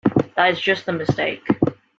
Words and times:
That 0.35 0.49
is 0.49 0.59
just 0.59 0.87
the 0.87 0.93
mistake. 0.93 1.47